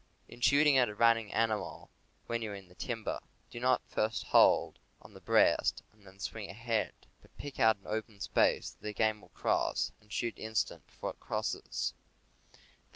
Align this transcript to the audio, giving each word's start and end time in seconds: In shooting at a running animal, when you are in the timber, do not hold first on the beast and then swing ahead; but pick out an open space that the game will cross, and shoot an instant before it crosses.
In 0.27 0.41
shooting 0.41 0.79
at 0.79 0.89
a 0.89 0.95
running 0.95 1.31
animal, 1.31 1.91
when 2.25 2.41
you 2.41 2.49
are 2.53 2.55
in 2.55 2.69
the 2.69 2.73
timber, 2.73 3.19
do 3.51 3.59
not 3.59 3.83
hold 3.89 3.89
first 3.89 4.25
on 4.99 5.13
the 5.13 5.21
beast 5.21 5.83
and 5.93 6.07
then 6.07 6.17
swing 6.17 6.49
ahead; 6.49 6.93
but 7.21 7.37
pick 7.37 7.59
out 7.59 7.77
an 7.77 7.85
open 7.85 8.19
space 8.19 8.71
that 8.71 8.81
the 8.81 8.93
game 8.93 9.21
will 9.21 9.29
cross, 9.29 9.91
and 10.01 10.11
shoot 10.11 10.35
an 10.37 10.43
instant 10.45 10.87
before 10.87 11.11
it 11.11 11.19
crosses. 11.19 11.93